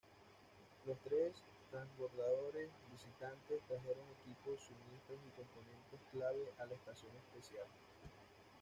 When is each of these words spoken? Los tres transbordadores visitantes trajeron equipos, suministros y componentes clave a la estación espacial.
Los 0.87 0.97
tres 1.01 1.31
transbordadores 1.69 2.71
visitantes 2.91 3.61
trajeron 3.67 4.07
equipos, 4.19 4.59
suministros 4.59 5.19
y 5.29 5.37
componentes 5.37 6.01
clave 6.11 6.51
a 6.57 6.65
la 6.65 6.73
estación 6.73 7.11
espacial. 7.17 7.67